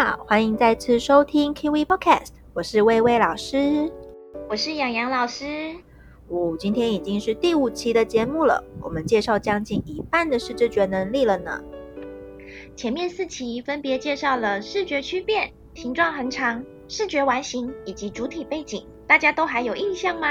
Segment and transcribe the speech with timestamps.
[0.00, 3.90] 好，欢迎再次收听 Kiwi Podcast，我是薇薇老师，
[4.48, 5.74] 我是洋洋老师。
[6.28, 11.60] 哦，今天已经是第五期的节目了，我们介绍将近一半的视知觉能力了呢。
[12.76, 20.28] 前面四期分别介绍了视觉区变、形状恒常、视觉完形以及主体背景，大家都还有印象吗？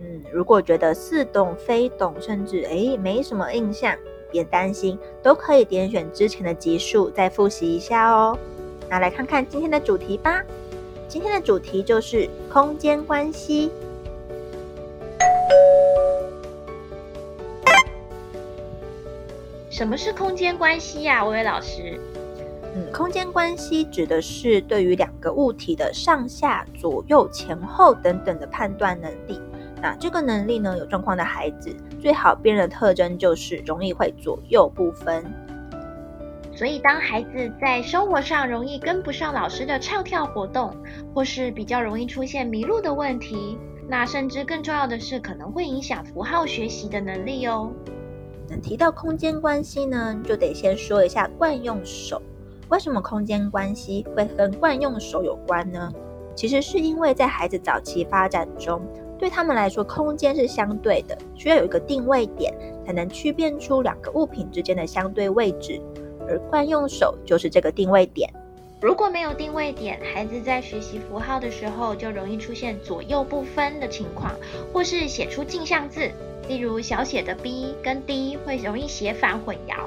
[0.00, 3.96] 嗯，如果觉得似懂非懂，甚至诶没什么印象，
[4.32, 8.36] 别担心，都可以点选之前的集数再复习一下哦。
[8.88, 10.42] 那来看看今天的主题吧。
[11.08, 13.70] 今天的主题就是空间关系。
[19.70, 21.98] 什么是空间关系呀、啊，薇薇老师？
[22.76, 29.40] 嗯，空间关系指的是对于两个物体的上下、左右、前后等等的判断能力。
[29.82, 35.24] 那这个能力呢，有状况的孩子最好辨认的特征就是容易会左右不分。
[36.56, 40.72] 所以，当孩子在生活上容易跟不上老师的唱跳活动，
[41.12, 47.72] 或是比较容易出现迷路的问题，那甚至更重要的是，可能会影响符号学习的能力哦。
[48.48, 52.22] 那提到空间关系呢，就得先说一下惯用手。
[52.68, 55.92] 为什么空间关系会跟惯用手有关呢？
[56.36, 58.80] 其实是因为在孩子早期发展中，
[59.18, 62.54] 对他们来说，空间是相对的，需要有一个定位点，
[62.86, 65.80] 才能区辨出两个物品之间的相对位置。
[66.28, 68.30] 而惯用手就是这个定位点。
[68.80, 74.32] 如果没有定位点，孩子在学习符号的时候，就容易出现左右不分的情况，
[74.72, 76.10] 或是写出镜像字，
[76.48, 79.86] 例如小写的 B 跟 D 会容易写反混淆。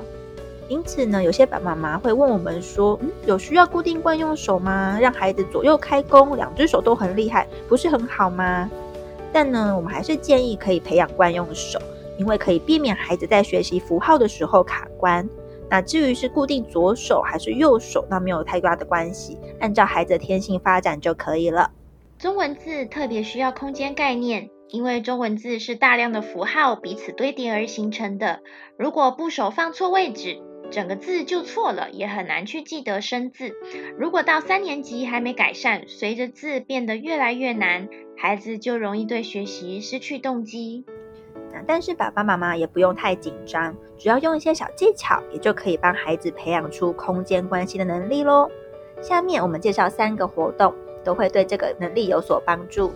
[0.68, 4.98] 因此呢，有些爸爸妈妈会问我们说：“嗯，有需要固定惯用手吗？
[5.00, 8.70] 让孩子左右开弓，两只手都很厉害，不是很好吗？”
[9.32, 11.80] 但呢，我们还是建议可以培养惯用手，
[12.18, 15.30] 因为可以避免孩子在学习符号的时候卡关。
[15.70, 21.72] 那至于是固定左手还是右手，那没有太大的关系，按照孩子的天性发展就可以了。
[22.18, 28.42] 中文字特别需要空间概念，因为中文字是大量的符号彼此堆叠而形成的。
[28.78, 30.40] 如果部首放错位置，
[30.72, 33.54] 整个字就错了，也很难去记得生字。
[33.98, 40.86] 如果到三年级还没改善，随着字变得越来越难，孩子就容易对学习失去动机。
[41.66, 48.50] 但是爸爸妈妈也不用太紧张，只要用一些小技巧，也就可以帮孩子培养出空间关系的能力喽。
[49.02, 50.74] 下面我们介绍三个活动，
[51.04, 52.92] 都会对这个能力有所帮助。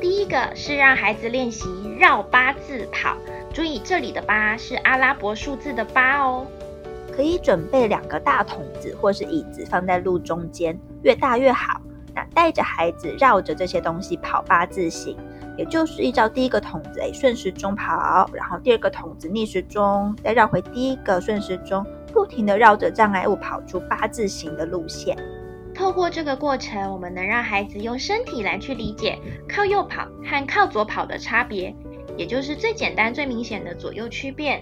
[0.00, 1.68] 第一个是让孩子练习
[1.98, 3.16] 绕八字跑，
[3.52, 6.46] 注意这里的八是阿拉伯数字的八哦。
[7.10, 11.80] 可以准备两个大桶子或是椅子放在路中间，越大越好。
[12.18, 15.16] 那带着孩子绕着这些东西跑八字形，
[15.56, 25.16] 也就是依照第一个筒子诶顺时钟跑，然后第二个筒子逆时钟，再绕回第一个顺时钟，不停地绕着障碍物跑出八字形的路线。
[25.72, 29.16] 透过这个过程，我们能让孩子用身体来去理解
[29.48, 31.72] 靠右跑和靠左跑的差别，
[32.16, 34.60] 也就是最简单、最明显的左右区别。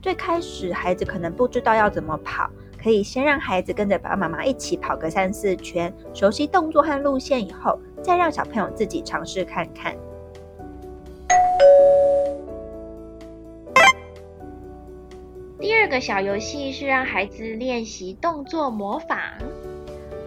[0.00, 2.48] 最开始，孩子可能不知道要怎么跑，
[2.84, 9.96] 可以先让孩子跟着爸爸妈妈一起跑个三四圈，熟悉动作和路线以后，再让小朋友自己尝试看看。
[15.58, 19.18] 第二个小游戏是让孩子练习动作模仿，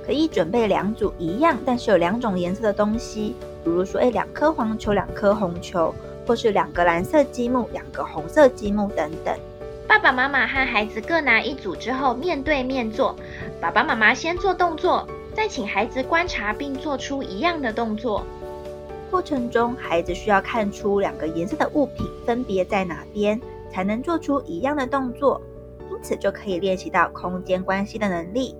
[0.03, 5.93] 可以准备两组一样但是有两种颜色的东西，比如说，诶，两颗黄球，两颗红球，
[6.25, 9.37] 或是两个蓝色积木，两个红色积木等等。
[9.87, 13.15] 爸爸妈妈和孩子各拿一组之后，面对面做。
[13.61, 18.25] 爸爸妈妈先做动作，再请孩子观察并做出一样的动作。
[19.09, 23.39] 过程中，孩子需要看出两个颜色的物品分别在哪边，
[23.71, 25.41] 才能做出一样的动作。
[25.89, 28.55] 因此，就可以练习到空间关系的能力。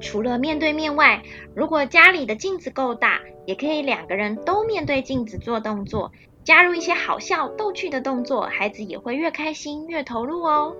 [0.00, 1.20] 除了面对面外，
[1.54, 6.12] 如果家里的镜子够大，也可以两个人都面对镜子做动作。
[6.48, 10.74] 加入一些好笑逗趣的动作，孩子也会越开心越投入哦。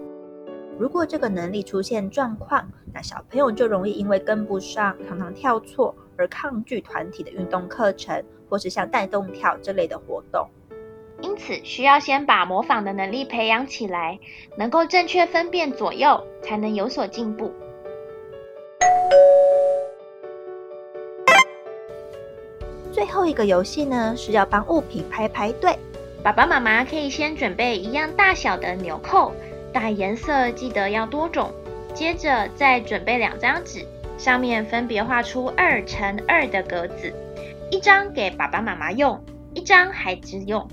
[0.78, 10.48] 如果这个能力出现状况，那小朋友就容易因为跟不上、常常跳错而抗拒团体的运动课程，或是像带动跳这类的活动。
[11.20, 14.18] 因此，需要先把模仿的能力培养起来，
[14.56, 17.52] 能够正确分辨左右，才能有所进步。
[22.98, 25.78] 最后一个游戏呢，是要帮物品排排队。
[26.20, 29.32] 爸爸妈妈可以先准备一样大小的纽扣，
[29.72, 31.52] 大颜色记得要多种。
[31.94, 33.86] 接着再准备两张纸，
[34.18, 37.14] 上面分别画出二乘二的格子，
[37.70, 39.22] 一张给爸爸妈妈用，
[39.54, 40.66] 一张孩子用。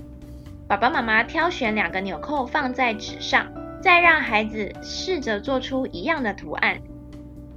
[0.66, 3.46] 爸爸妈妈挑选两个纽扣放在纸上，
[3.80, 6.80] 再让孩子试着做出一样的图案。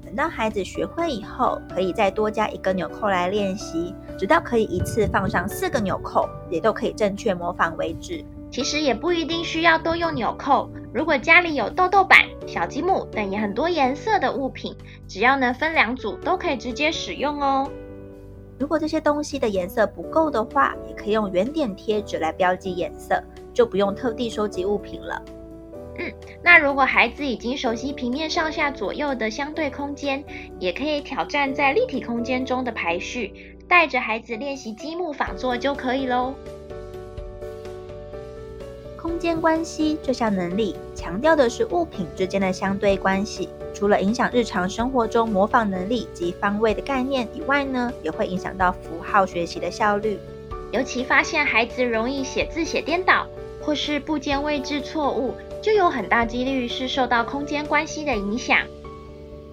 [0.10, 8.26] 等到孩子学会以后，可以再多加一个纽扣来练习，直到可以一次放上四个纽扣，也都可以正确模仿为止。
[8.50, 14.76] 其实也不一定需要都用纽扣，如果家里有豆豆板、小积木等也很多颜色的物品，
[15.08, 17.70] 只要能分两组，都可以直接使用哦。
[18.58, 23.24] 如果这些东西的颜色不够的话，也可以用圆点贴纸来标记颜色，
[23.54, 25.22] 就不用特地收集物品了。
[26.00, 30.24] 嗯，那如果孩子已经熟悉平面上下左右的相对空间，
[30.58, 36.34] 也可以挑战在立体空间中的排序，带着孩子练习积木仿作就可以喽。
[38.96, 50.18] 空间关系这项能力强调的是物品之间的相对关系，除了影响日常生活中模仿能力及方位的概念以外呢，也会影响到符号学习的效率。
[50.72, 53.28] 尤其发现孩子容易写字写颠倒，
[53.62, 55.36] 或是部件位置错误。
[55.62, 58.60] 就有很大几率是受到空间关系的影响。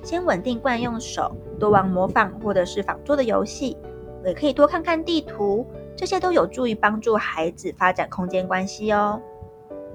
[0.03, 3.77] 先稳定惯用手，多玩模仿或者是仿做的游戏，
[4.25, 5.67] 也可以多看看地图，
[5.97, 9.21] 这些都有助于帮助孩子发展空间关系哦。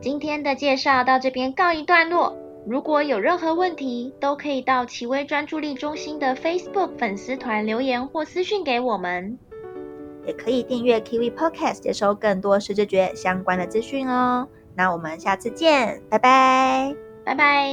[0.02, 2.36] 今天的介绍到这边告一段落。
[2.68, 9.40] 如果有任何问题，都可以到奇微专注力中心的 Facebook 粉丝团留言或私讯给我们。
[10.28, 14.48] 也可以订阅 Kiwi Podcast，接收更多视知觉相关的资讯哦。
[14.76, 16.96] 那我们下次见，拜拜，
[17.26, 17.72] 拜拜。